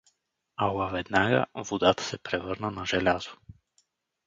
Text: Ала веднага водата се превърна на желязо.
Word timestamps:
Ала 0.67 0.87
веднага 0.93 1.43
водата 1.55 2.03
се 2.03 2.17
превърна 2.17 2.71
на 2.71 2.85
желязо. 2.95 3.37